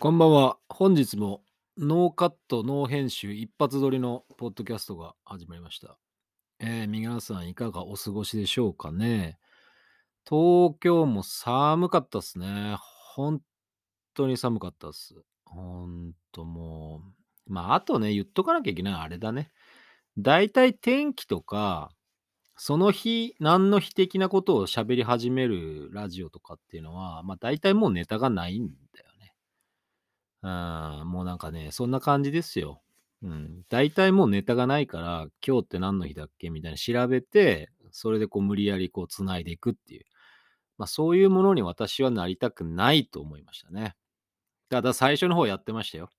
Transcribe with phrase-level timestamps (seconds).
[0.00, 0.58] こんばんは。
[0.68, 1.44] 本日も
[1.78, 5.96] ノーカット、ノー編集、一発撮りのポッドキャストが始まりました。
[6.58, 9.38] えー、皆さんいかがお過ごしでしょうかね？
[10.28, 12.76] 東京も寒かったっすね。
[13.14, 13.40] 本
[14.14, 15.14] 当に寒かったっす。
[15.44, 17.00] ほんとも
[17.48, 17.52] う。
[17.52, 19.52] まあ、あとね、言っとかなきゃいけないあれだね。
[20.18, 21.90] だいたい天気とか、
[22.56, 29.03] その日、何の日的なことを喋り始めるラジオとかっていうのは、まあ大体もうネタがないんだ
[30.44, 31.00] ね。
[31.00, 32.82] うん、もうなんかね、そんな感じですよ。
[33.22, 33.62] うん。
[33.68, 40.04] 大体もうネタがないから、今日って何の日だっけみたいな調べて、それでこう無理やりこう繋いでいくっていう。
[40.76, 43.94] まあそういうものに私はなりたくないと思いましたね。
[44.68, 46.10] ただ最初の方やってましたよ。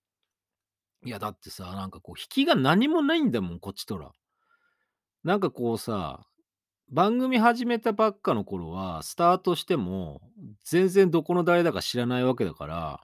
[1.03, 4.11] いやだってさ、なんかこう引きが何もないんだもん、こっちとら。
[5.23, 6.25] なんかこうさ、
[6.89, 10.21] 番組始めたばっかの頃は、スタートしても、
[10.63, 13.01] 全然どこの誰だか知らないわけだから、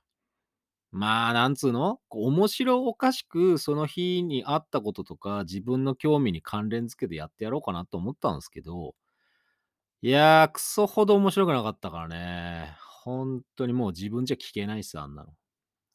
[0.92, 2.02] まあ、なんつうの？
[2.10, 8.94] 面白おかしく、その日にあったこととか、自分の興味に関連付けてやってやろうかなと思ったんですけど、
[10.02, 12.76] いやー、クソほど面白くなかったからね。
[13.04, 15.30] 本当にもう自分じゃ聞けないっす、あんなの。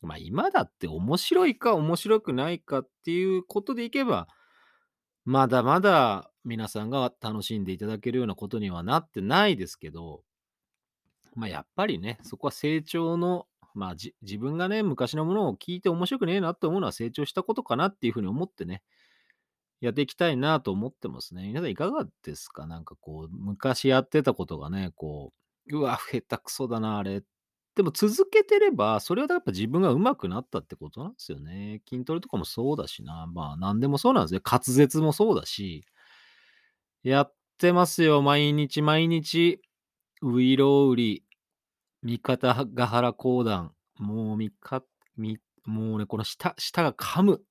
[0.01, 4.29] まあ今だって面白いか面白くないかっていうことでいけば、
[5.25, 10.23] まだまだ皆さんが楽しんでいただけるようなことにはなってないですけど、
[11.35, 13.47] まあやっぱりね、そこは成長の、
[13.77, 18.83] まあじ自分がね、昔のものを聞いて面白くねえなって思うのは成長したことかなっていうふうに思ってね、
[19.81, 21.47] やっていきたいなと思ってますね。
[21.49, 22.67] 皆さんいかがですか？
[22.67, 25.33] なんかこう、昔やってたことがね、こ
[25.71, 27.23] う、うわ、下手くそだな、あれ。
[27.75, 31.83] でも続けてれば、それはやっぱ自分が上手くなったってことなんですよね。
[31.87, 33.27] 筋トレとかもそうだしな。
[33.27, 34.41] まあ何でもそうなんですよ。
[34.43, 35.85] 滑舌もそうだし。
[37.03, 38.23] やってますよ。
[38.23, 39.61] 毎日毎日。
[40.23, 41.26] ウイロウリ、
[42.07, 43.73] 三方ヶ原講談。
[43.99, 44.85] もう三か、
[45.17, 47.43] み、もうね、この舌、舌が噛む。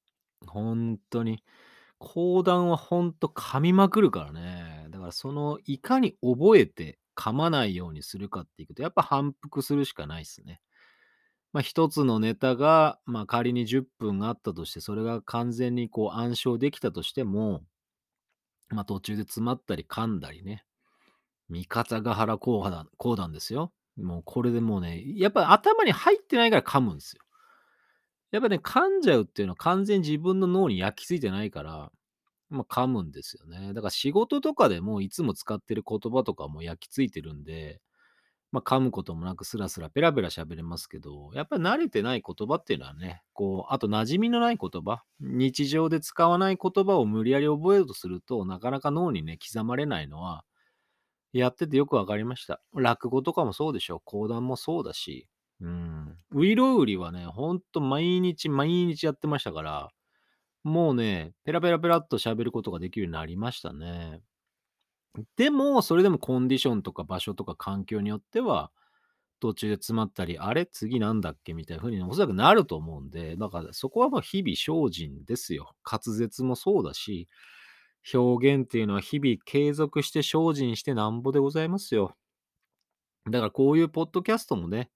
[0.47, 1.43] 本当に。
[1.97, 4.87] 講談はほんと噛みまくるからね。
[4.91, 10.61] だからその、いかに覚えて噛まないようにするかっていうと、やっぱ反復するしかないっすね。
[11.51, 17.61] まあ一つのネタが、まあ仮に10分あったとして、それが完全にこう暗唱できたとしても、
[18.69, 20.63] まあ途中で詰まったり噛んだりね。
[21.49, 23.73] 三方ヶ原講談講談ですよ。
[23.97, 27.21] もうこれでもうね、やっぱ頭に入ってないから噛むんですよ。
[28.31, 31.91] やっぱね、噛んじゃうっていうのは完全に自分の脳に焼き付いてないから、
[32.49, 33.73] まあ、噛むんですよね。
[33.73, 37.81] だから仕事とかでもいつも使ってる言葉とかも焼き付いてるんで、
[38.51, 50.45] まあ、噛むこともなくスラスラペラペラ喋れますけど、やっぱり慣れてない言葉っていうのはね、こう、あと馴染みのない言葉、日常で使わない言葉を無理やり覚えようとするとなかなか脳にね、刻まれないのは、
[51.39, 52.61] やっててよくわかりました。
[52.73, 54.01] 落語とかもそうでしょ。
[54.03, 55.27] 講談もそうだし。
[55.61, 56.17] うん。
[56.31, 59.89] ウイロウリはね、ほんと毎日毎日やってましたから、
[60.63, 64.21] もうね、ペラペラペラっと喋ることができるようになりましたね。
[65.37, 68.71] でも、それでもコンディションとか場所とか環境によっては、
[69.39, 75.75] 途中で詰まったり、あれ次なんだっけみたいな風におそらくなると思うんで、だからそこはもう日々精進ですよ。
[75.89, 77.27] 滑舌もそうだし、
[78.13, 82.15] 表現っていうのは日々継続して精進してなんぼでございますよ。
[83.31, 84.89] だからこういうポッドキャストもね、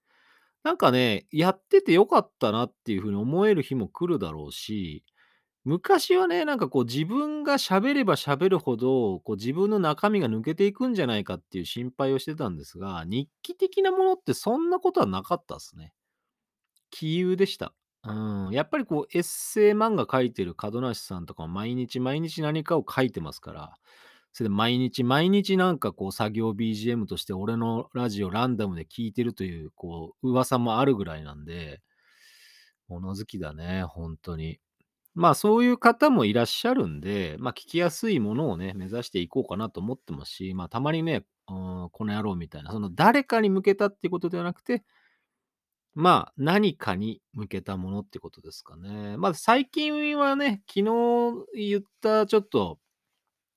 [0.64, 5.04] なんかね、やっててよかったなっていう風に思える日も来るだろうし、
[5.66, 15.94] 昔はね、なんかこう自分が喋れば喋るほど、こう自分の中身が抜けていくんじゃないかっていう心配をしてたんですが、日記的なものってそんなことはなかったですね。
[16.92, 17.74] 杞憂でした。
[18.04, 18.52] うん。
[18.52, 23.76] やっぱりこうエッセイ漫画書いてる門梨さんとかも毎日毎日何かを書いてますから、
[24.32, 31.82] それで毎日毎日なんかこう作業 BGM として俺のラジオランダムで聞いてるというこう噂もあるぐらいなんで、
[32.88, 34.60] 物好きだね、本当に。
[35.16, 41.54] まあそういう方もいらっしゃるんで、まあ聞きやすいものをね、目指していこうかなと思ってますし、まあたまにね、う
[41.88, 44.84] ん、この野郎みたいな、その誰かに向けたっていうことではなくて、
[45.96, 49.18] まあ何かに向けたものってことですかね。
[49.18, 52.80] まあ最近はね、昨日言ったちょっと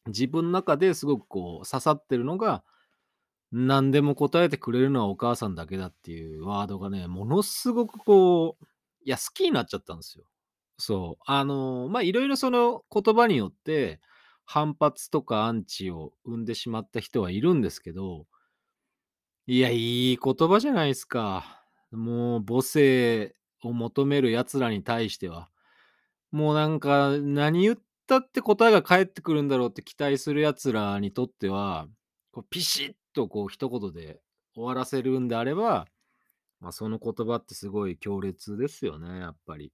[0.07, 2.65] 自分の中ですごくこう刺さってるのが、
[3.53, 8.65] 何でも答えてくれるのはお母さんだけだっていうワードがね、ものすごくこう、
[9.05, 10.25] いや、好きになっちゃったんですよ。
[10.79, 11.23] そう。
[11.27, 14.01] あの、まあ、いろいろその言葉によって、
[14.47, 18.27] 反発とかアンチを生んでしまった人はいるんですけど、
[19.47, 21.62] いや、いい言葉じゃないですか。
[21.93, 25.49] もう母性を求める奴らに対しては。
[26.31, 31.89] もうなんか、何言ったって答えが返ってくるんだろうって期待する奴らにとっては、
[32.33, 34.21] こうピシッとこう一言で
[34.55, 35.87] 終わらせるんであれば、
[36.61, 39.73] まあ、その言葉ってすごい強烈ですよね、やっぱり。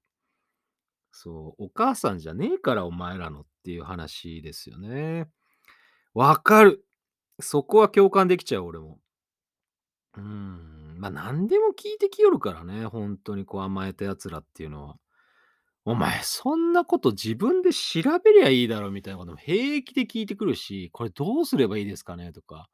[1.13, 5.29] そう、お母さんじゃねえからお前らのっていう話ですよね。
[6.15, 6.85] わかる。
[7.41, 8.99] そこは共感できちゃう、俺も。
[10.17, 14.97] うん、ま、何でも聞いてきよるからね、ほんとにこう甘えた奴らっていうのは。
[15.87, 22.69] お前そんなこと自分で調べりゃいいだろみたいなことも平気で聞いてくるし、これどうすればいいですかねとか、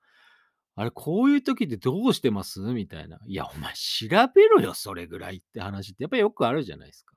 [0.76, 2.60] あれこういう時ってどうしてます？
[2.60, 3.20] みたいな。
[3.26, 7.14] いや、お前調べろよ、それぐらいって話ってやっぱりよくあるじゃないですか。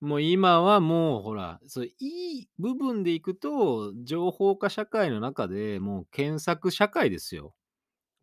[0.00, 7.54] もう今はもうほら、そういい部分でいくと、情報化社会の中で、もう検索社会ですよ。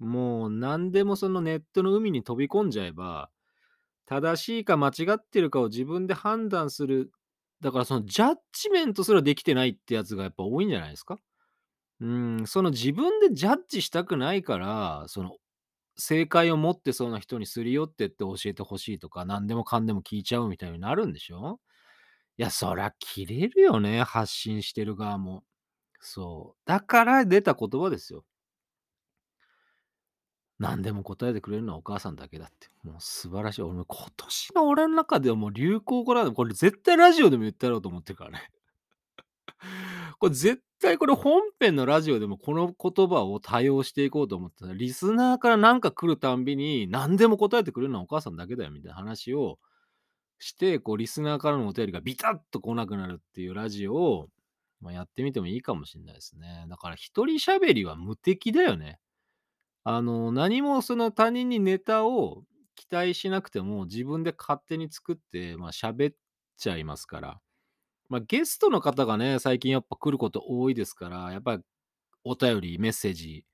[0.02, 3.30] もう何でもそのネットの海に飛び込んじゃえば、
[4.08, 7.12] 正しいか間違ってるかを自分で判断する、
[7.62, 11.18] だからそのジャッジメントすらできてないってやつがやっぱ多いんじゃないですか？
[12.02, 15.38] うん、その自分でジャッジしたくないから、その
[15.98, 21.60] 正解を持ってそうな人にすり寄ってって教えて欲しいとか、何でもかんでも聞いちゃうみたいになるんでしょ？
[22.38, 25.44] いや、そらキレるよね、発信してる側も。
[26.02, 26.62] そう。
[26.66, 28.26] だから出た言葉ですよ。
[30.62, 32.68] 何でも答えてくれるのはお母さんだけだって。
[32.84, 33.64] もう素晴らしい。
[33.64, 38.52] 俺も今年の俺の中ではもう流行語なんだこれ絶対ラジオでも言ってやろうと思ってるからね。
[40.20, 44.72] これ絶対これ本編のラジオでもこの言葉を多用していこうと思ってた。
[44.72, 49.58] リスナーからなんか来るたんびに、何でも答えてくれるのはお母さんだけだよみたいな話を
[50.38, 54.30] して、こうリスナーからのお便りがビタッと来なくなるっていうラジオを、
[54.80, 56.68] ま、やってみてもいいかもしんないですね。
[56.70, 59.00] だから一人喋りは無敵だよね。
[59.84, 62.44] あの、何もその他人にネタを
[62.76, 66.16] 期待しなくても、自分で勝手に作って、まあ、喋っ
[66.58, 67.42] ちゃいますから。
[68.10, 71.64] まあ、ゲストの方がね、最近やっぱ来ること多いですから、やっぱり
[72.26, 73.46] お便り、メッセージ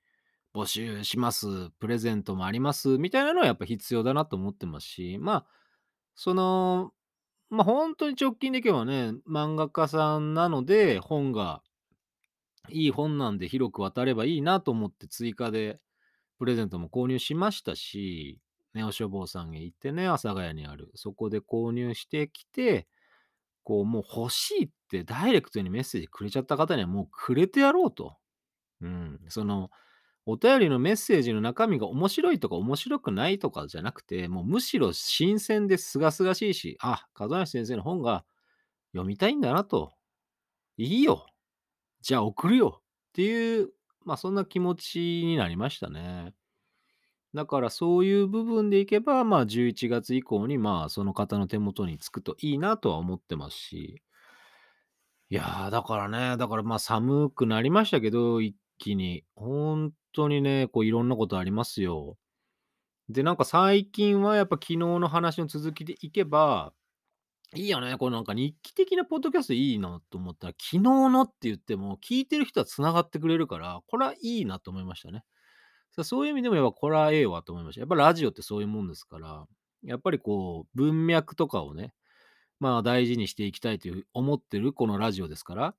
[0.54, 5.46] 募集します、プレゼントもあります、みたいなのはやっぱ必要だなと思ってますし、まあ、
[6.16, 6.92] その、
[7.50, 11.62] ま、ほんとに直近でいけばね、漫画家さんなので、本が
[12.70, 15.80] いい本なんで広く渡ればいいなと思って追加で
[16.38, 18.40] プレゼントも購入しましたし、
[18.74, 20.90] ネオ書房さんへ行ってね、阿佐ヶ谷にある。
[20.94, 22.86] そこで購入してきて、
[23.64, 28.16] こうもう欲しいってダイレクトにメッセージくれちゃった方にはもうくれてやろうと。
[28.80, 29.70] うん、その
[30.24, 38.24] お便りのメッセージの中身が面白いとか面白くないとかじゃなくて、もうむしろ新鮮で清々しいし、あ、門梨先生の本が
[38.92, 39.94] 読みたいんだなと。
[40.76, 41.26] いいよ。
[42.02, 43.70] じゃあ送るよっていう、
[44.08, 46.34] まあ、そんな気持ちになりましたね。
[47.34, 54.02] だからそういう部分でいけば、まあ、11月以降に、まあ、その方の手元に着くといいなとは思ってますし。
[55.30, 59.24] いや、だからね、だからまあ、寒くなりましたけど、一気に。
[59.34, 62.16] ほんとにね、こういろんなことありますよ。
[63.10, 66.72] で、なんか最近はやっぱ昨日の話の続きでいけば、
[67.54, 75.24] いいよね、こうなんか日記的なポッドキャストいいなと思ったら、昨日のって言っても、聞いてる人は繋がってくれるから、これはいいなと思いましたね。
[76.04, 77.80] そういう意味でもやっぱこれはええわと思いました。
[77.80, 79.46] やっぱラジオってそういうもんですから、
[79.82, 81.94] やっぱりこう文脈とかをね、
[82.60, 85.74] まあ、大事にしていきたいという思ってるこのラジオですから、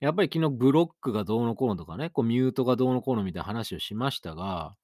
[0.00, 4.76] やっぱり昨日ブロックがどうのこうのとかね、こうミュートがどうのこうのみたいな話をしましたが、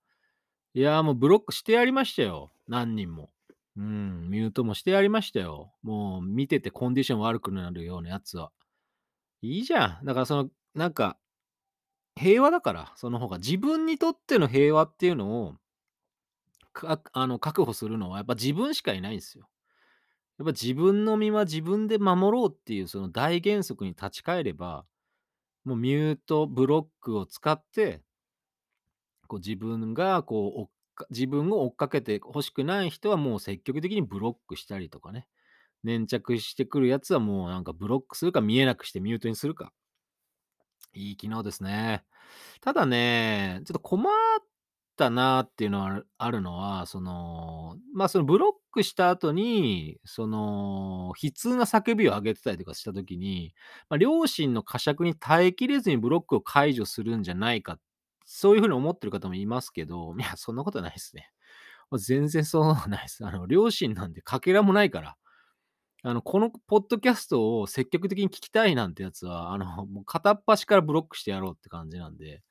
[0.74, 3.30] いや、もうブロックしてやりましたよ、何人も。
[3.76, 5.72] うん、ミュートもしてやりましたよ。
[5.82, 8.50] もう見ててコンディション悪くなるようなやつは。
[9.42, 10.04] いいじゃん。
[10.04, 11.16] だからその、なんか
[12.16, 13.38] 平和だから、その方が。
[13.38, 15.54] 自分にとっての平和っていうのを
[16.72, 19.48] かあの、確保するのはやっぱ自分しかいないんですよ。
[20.38, 24.84] やっぱ自分の身は自分で守ろうっていうその大原則に立ち返れば、
[25.64, 28.02] もうミュート、ブロックを使って
[29.26, 30.68] こう自分がこう、おっ
[31.10, 35.26] 自分を追っかけて欲しくない人はもう積極的にブロックしたりとかね。
[35.84, 39.72] 粘着してくるやつはもうなんかブロックするか見えなくしてミュートにするか。
[40.92, 42.04] いい機能ですね。
[42.60, 44.14] ただね、ちょっと困っ
[44.96, 53.54] たなっていうのはあるのは、その、まあ、そのブロックした後に、その、悲痛な叫びを上げてたりとかした時に、
[53.88, 57.80] ま、良心の呵責に耐えきれずにブロックを解除するんじゃないかっ、
[58.32, 61.30] そういう風に思ってる方もいますけど、いや、そんなことないですね。
[61.98, 63.26] 全然そうはないです。
[63.26, 65.16] あの、良心なんてかけらもないから。
[66.02, 72.42] あの、このポッドキャストを積極的に聞きたいなんてやつは、あの、 もう片っ端からブロックしてやろうって感じなんで。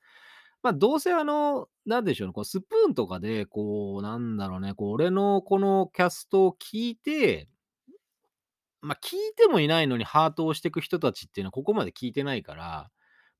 [0.62, 7.48] まあ、どうせあの、なんでしょうね、こうスプーンとかで、こう、なんだろうね、こう俺のこのキャストを聞いて
[8.82, 12.90] まあ、聞いてもいないのにハートをしていく人たちっていうのはここまで聞いてないから、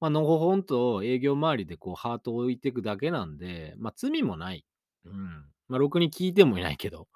[0.01, 4.65] まあ、のほほんと営業周りでこうハートを置いていくだけなんで、まあ、罪もない。
[5.05, 5.45] うん。
[5.69, 7.09] まあ、ろくに聞いてもいないけど、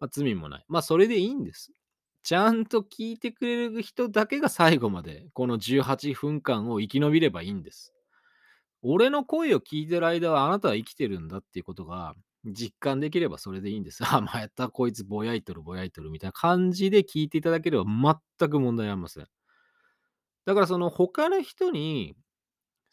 [0.00, 0.64] まあ、罪もない。
[0.68, 1.72] まあ、それでいいんです。
[2.24, 7.92] ちゃんと聞いてくれる人だけが最後まで、この18分間を生き延びればいいんです。
[8.82, 14.02] 俺の声を聞いてる間はあなたは生きてるんだっていうことが実感できればそれでいいんです。
[14.06, 17.84] あ、まやったこいつぼやいとるぼやいとるみたいな感じで聞いていただければ
[18.38, 19.28] 全く問題ありません。
[20.44, 22.16] だからその他の人に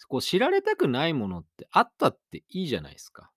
[0.07, 3.23] こう知られたくないものってあったっていいじゃないですか。
[3.23, 3.31] だか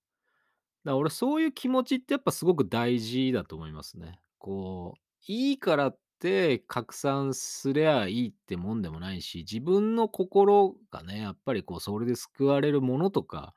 [0.92, 4.20] ら俺そういう気持ちってやっぱすごく大事だと思いますね。
[4.38, 13.54] こう、いいからって拡散すりゃいいってもんでもないし、自分の心がね、やっぱりこうそれで救われるものとか、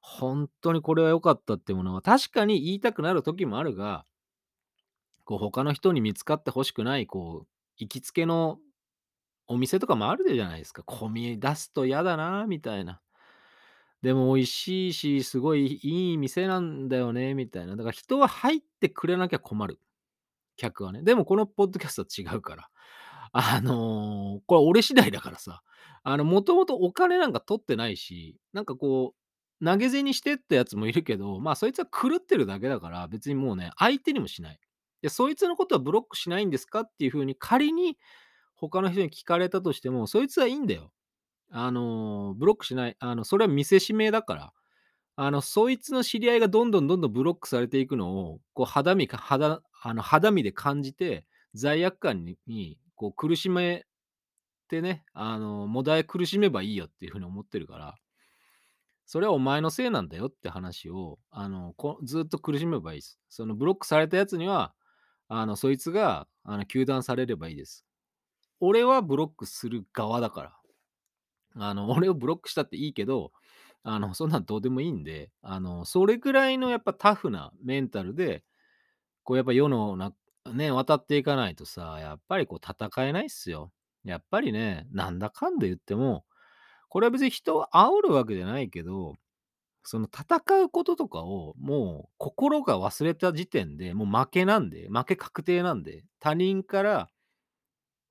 [0.00, 4.04] 本当にこれは良かったってものは確かに言いたくなる時もあるが、
[5.24, 8.58] こう他の人に見つかって欲しくない、こう、行きつけの
[9.46, 10.82] お店とかもあるじゃないですか。
[10.82, 13.00] 混み出すと嫌だなみたいな。
[14.02, 17.74] でも美味しいし、すごいいい店なんだよねみたいな。
[17.76, 19.80] だから人は入ってくれなきゃ困る。
[20.56, 21.02] 客はね。
[21.02, 22.68] でもこのポッドキャストは違うから。
[23.32, 25.62] あの、これ俺次第だからさ。
[26.02, 29.14] あの、もともとお金なんか取ってないし、なんかこ
[29.60, 34.60] う、投げ銭してってやつもいるけど、まあそいつは狂ってるだけだから、別にもうね、相手にもしない。
[35.00, 37.96] で、そいつのことはブロックしないんですかっていう風に仮に
[38.56, 40.92] 他の人に聞かれたとしても、そいつはいいんだよ。
[41.50, 42.96] あの、ブロックしない。
[43.00, 44.52] あの、それは見せしめだから。
[45.16, 53.86] あの、そいつの知り合いがどんどんどんどんブロックされていくのを、こう肌身か肌あの肌身で感じて、罪悪感ににこう苦しめ
[54.68, 57.96] てね、あの、もだえ苦しめばいいよっていう風に思ってるから、
[59.06, 63.20] それはお前のせいなんだよって話を、あの、こずっと苦しめばいいです。
[63.28, 64.74] そのブロックされたやつには、
[65.28, 67.84] あの、そいつが、あの、糾弾されればいいです。
[68.66, 70.56] 俺はブロックする側だから。
[71.56, 73.32] あの、 俺をブロックしたっていいけど、
[73.82, 78.44] あの、そんなんどうでもいいんで、あの、それぐらいのやっぱタフなメンタルで、
[79.24, 80.12] こうやっぱ世のな
[80.52, 83.72] ね、渡っていかないとさ、やっぱりこう戦えないっすよ。
[84.04, 86.24] やっぱりね、なんだかんだ言っても、
[86.88, 89.14] これは別に人を煽るわけじゃないけど、
[89.84, 97.10] その戦うこととかをもう心が忘れた時点でもう負けなんで、負け確定なんで、他人から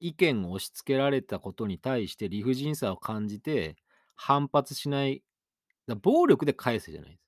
[0.03, 3.77] 意見を押し付けられたことに対して理不尽さを感じて
[4.15, 5.23] 反発しない、
[5.87, 7.23] だ暴力で返せじゃないです。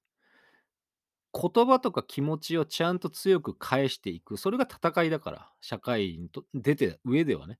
[1.34, 4.36] 言葉とか気持ちをちゃんと強く返していく。
[4.36, 5.51] それが戦いだから。
[5.62, 7.60] 社会にと出て上ではね。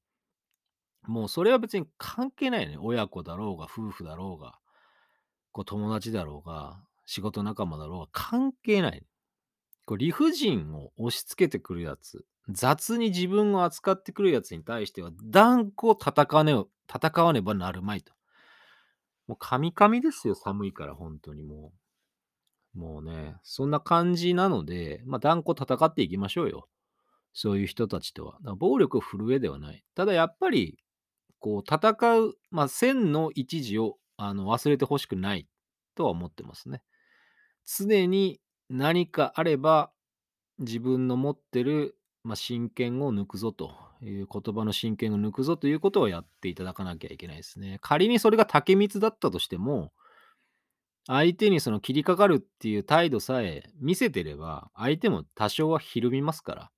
[1.04, 2.78] もうそれは別に関係ないね。
[2.78, 4.60] 親子だろうが、夫婦だろうが、
[5.52, 9.04] こう友達だろうが、仕事仲間だろうが、関係ない。
[9.86, 18.14] こう理不尽を押し付けてくるやつ、雑に自分を扱ってくるやつに対しては、断固戦わねば戦わねばなるまいと。
[19.28, 21.74] もうカミカミですよ、寒いから、本当にも
[22.76, 22.80] う。
[22.80, 26.68] もうね、そんな感じなので、まあ、断固戦っていきましょうよ。
[27.34, 28.38] そういう人たちとは。
[28.56, 29.84] 暴力を振る上ではない。
[29.96, 30.78] ただやっぱり、
[31.40, 35.48] こう、戦う、まあ、線の一時をあの忘れてほしくない
[35.96, 36.82] とは思ってますね。
[37.66, 39.92] 常に何かあれば、
[40.60, 47.78] 自分の持ってる、まあ、真剣を抜くぞという言葉の真剣を抜くぞということをやっていただかなきゃいけないですね。
[47.82, 49.94] 仮にそれが竹光だったとしても、
[51.06, 56.72] 相手にその切りかかるっていう態度さえ見せてれば、相手も多少はひるみますから。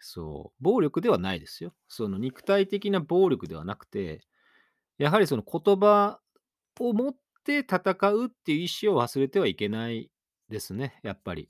[0.00, 1.72] そう、暴力ではないですよ。
[1.86, 4.26] その肉体的な暴力ではなくて、
[4.98, 6.18] やはりその言葉
[6.80, 7.78] を持って戦
[8.10, 10.10] うっていう意思を忘れてはいけない
[10.48, 11.48] ですね、やっぱり。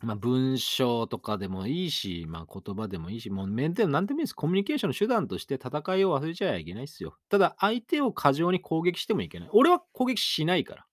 [0.00, 4.34] ま、文章とかでもいいし、まあ、言葉でもいいし、もう面でも何でもいいです。
[4.34, 7.16] コミュニケーションの手段として戦いを忘れちゃいけないですよ。
[7.30, 9.48] ただ、相手を過剰に攻撃してもいけない。
[9.52, 10.86] 俺は攻撃しないから。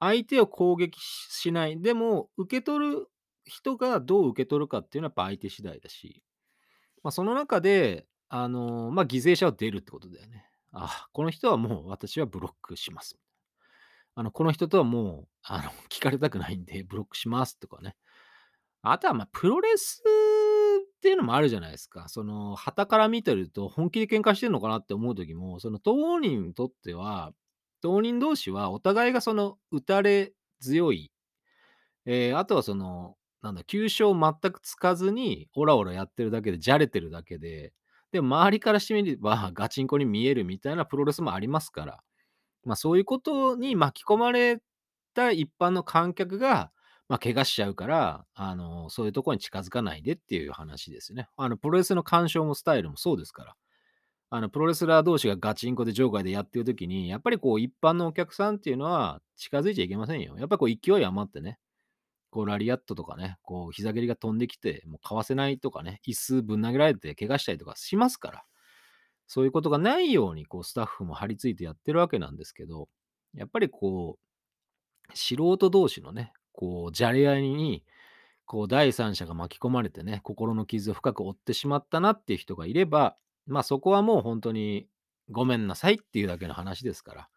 [0.00, 1.80] 相手を攻撃しない。
[1.80, 3.08] でも、受け取る
[3.44, 6.22] 人がどう受け取るかっていうのはやっぱ相手次第だし、
[7.02, 10.46] まあ、その中で、あのま、犠牲者は出るってことだよね。
[10.72, 13.18] あ、この人はもう私はブロックします。
[14.14, 17.96] あの、この人とはもう、あの、 聞かれたくないんで、ブロックしますとかね。
[18.82, 20.02] あとは、まあ、プロレス
[20.98, 22.08] っていうのもあるじゃないですか。
[22.08, 27.32] その、傍から見てると、本気で喧嘩してんのかなって思う時も、その、当人にとっては、
[27.80, 31.12] 当人同士はお互いがその、打たれ強い、
[32.06, 37.72] えー、あとはその、なんだ、急所を全くつかずに、オラオラやってるだけで、じゃれてるだけで、
[38.12, 42.02] で、周りからしてみれば、ガチンコに見えるみたいなプロレスもありますから。
[42.64, 44.60] まあ、そういうことに巻き込まれ
[45.14, 46.70] た一般の観客が、
[47.08, 51.28] まあ、怪我しちゃうから、あの、そういうところに近づかないでっていう話ですね。
[51.36, 53.56] あの、プロレスの鑑賞もスタイルもそうですから。
[54.30, 60.36] あの、プロレスラー同士がガチンコで場外でやってる時に、やっぱりこう、一般のお客さんっていうのは近づいちゃいけませんよ。
[60.38, 61.58] やっぱりこう、勢い余ってね。
[62.32, 68.44] こうラリアットとかね、こう膝蹴りが飛んできて、もうかわせないとかね、椅子ぶん投げられて怪我したりとかしますから、
[69.32, 72.90] そういうことがないように、こうスタッフも張り付いてやってるわけなんですけど、
[73.32, 74.18] やっぱりこ
[75.10, 77.82] う、素人同士のね、こう、じゃれ合いに、
[78.44, 84.86] こう、第三者が巻き込まれてね、心の傷を深く負ってしまったなっていう人がいれば、まあそこはもう本当に
[85.30, 87.28] ごめんなさいっていうだけの話ですから。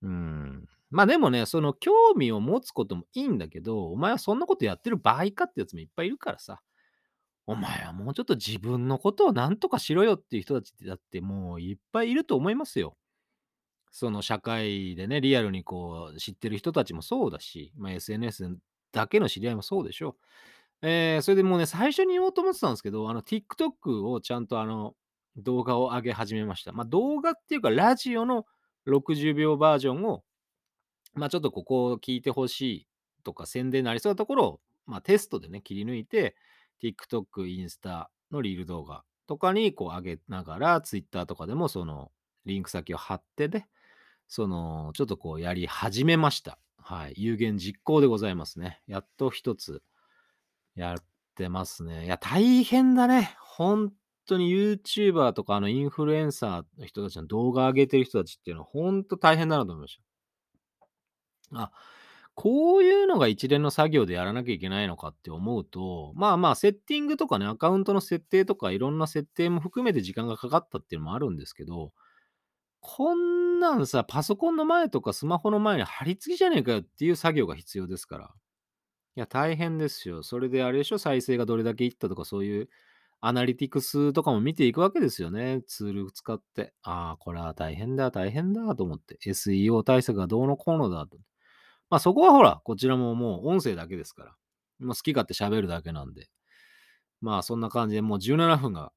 [0.00, 0.66] うん。
[0.90, 6.62] まあでもね、その興味を持つこともいいんだけど、お前はそんなことやってる場合かってやつもいっぱいいるからさ。
[7.46, 12.96] お前はもうちょっと自分のことを何とかしろよっていう人たちだってもういっぱいいると思いますよ。
[13.92, 18.58] その社会でね、リアルにこう知ってる人たちもそうだし、まあ、SNS
[18.92, 20.16] だけの知り合いもそうでしょ。
[20.82, 24.94] えー、それでもうね、最初に言おうと思ってたんですけど、あの TikTok をちゃんとあの
[25.36, 26.72] 動画を上げ始めました。
[26.72, 28.44] まあ動画っていうかラジオの
[28.86, 30.22] 60秒バージョンを、
[31.14, 32.86] まあちょっとここを聞いてほしい
[33.24, 36.36] とか宣伝になりそうなところを、まあテストでね、切り抜いて、
[36.82, 42.10] TikTok、インスタのリール動画とかにこう上げながら、Twitter とかでもその
[42.44, 43.66] リンク先を貼ってで、
[44.28, 46.58] その、ちょっとこうやり始めました。
[46.78, 47.14] はい。
[47.16, 48.80] 有言実行でございますね。
[48.86, 49.82] やっと一つ
[50.74, 51.04] やっ
[51.34, 52.04] てますね。
[52.04, 53.36] いや、大変だね。
[53.40, 53.92] 本
[54.26, 59.98] 当に YouTuber とかあのインフルエンサーの人たちの動画上げてる人たちっていうのは本当大変だなと思いまし
[61.52, 61.62] た。
[61.62, 61.72] あ、
[62.36, 71.92] こういうのが一連の作業でやらなきゃいけないのかって思うと、まあまあ、セッティングとかね、アカウントの設定とかいろんな設定も含めて時間がかかったっていうのもあるんですけど、
[72.80, 78.34] こんなんさ、パソコンの前とかスマホの前に貼り付きじゃねえかよっていう作業が必要ですから。
[79.16, 80.22] いや、大変ですよ。
[80.22, 82.68] それであれでしょ、再生がどれだけいったとか、そういう
[83.22, 85.62] アナリティクスとかも見ていくわけですよね。
[85.66, 86.74] ツール使って。
[86.82, 89.18] ああ、これは大変だ、大変だと思って。
[89.24, 91.16] SEO 対策がどうのこうのだと。
[91.90, 94.36] まあそこはほら、こちらももう音声だけですから。
[94.78, 96.28] まあ、好き勝手喋るだけなんで。
[97.20, 98.92] まあそんな感じでもう17分が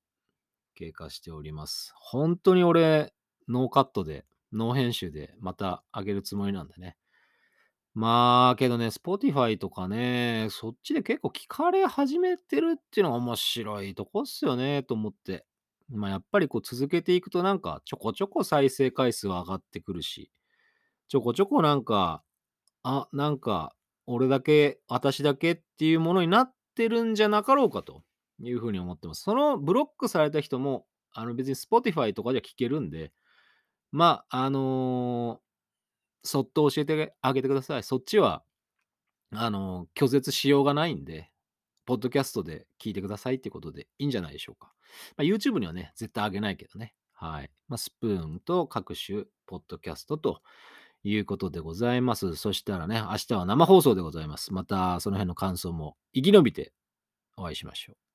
[0.75, 1.93] 経過しております。
[1.95, 3.13] 本当に俺、
[3.47, 6.97] ノーカットで、ノー編集でまた上げるつもりなんでね。
[7.95, 15.45] まあ、けどね、Spotify とかね、そっちで結構聞かれ始めてるっていうのが面白いとこっすよね、と思って。
[15.89, 20.31] まあ、やっぱりこう続けていくとなんかちょこちょこ再生回数は上がってくるし、
[21.07, 22.23] ちょこちょこなんか、
[22.83, 28.03] あ、なんか、俺だけ、私だけっていうものになってるんじゃなかろうかと
[28.39, 29.21] いうふうに思ってます。
[29.23, 33.11] そのブロックされた人も、あの別に Spotify とかじゃ聞けるんで、
[33.91, 37.83] まあ、あのー、そっと教えてあげてください。
[37.83, 38.43] そっちは、
[39.31, 41.31] あのー、拒絶しようがないんで、
[41.85, 44.73] ポッドキャストで聞いてくださいっていうことでいいんじゃないでしょうか。
[45.17, 46.93] まあ、YouTube にはね、絶対あげないけどね。
[47.13, 47.51] はい。
[47.67, 50.41] まあ、スプーンと各種、ポッドキャストと
[51.03, 52.35] いうことでございます。
[52.35, 54.53] そしたらね、明日は生放送でございます。
[54.53, 56.73] また、その辺の感想も生き延びて
[57.37, 58.08] お会いしましょう。